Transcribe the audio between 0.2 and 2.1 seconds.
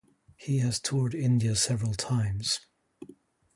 He has toured India several